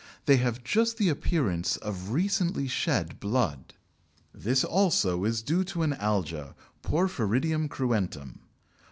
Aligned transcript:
They 0.25 0.37
have 0.37 0.63
just 0.63 0.97
the 0.97 1.09
appearance 1.09 1.77
of 1.77 2.09
recently 2.09 2.67
shed 2.67 3.19
blood. 3.19 3.75
This 4.33 4.63
also 4.63 5.25
is 5.25 5.43
due 5.43 5.63
to 5.65 5.83
an 5.83 5.93
alga 5.93 6.55
(Porphyridium 6.81 7.69
cruentum). 7.69 8.09
Dr. 8.09 8.39